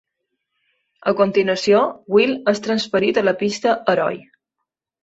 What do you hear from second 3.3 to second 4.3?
la pista "Heroi".